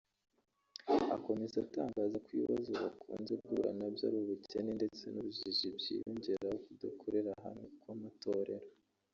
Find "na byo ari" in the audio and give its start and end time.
3.79-4.17